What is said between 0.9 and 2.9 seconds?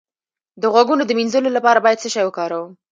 د مینځلو لپاره باید څه شی وکاروم؟